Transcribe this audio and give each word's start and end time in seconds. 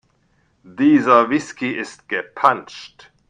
Dieser 0.63 1.29
Whisky 1.29 1.69
ist 1.73 2.09
gepanscht. 2.09 3.11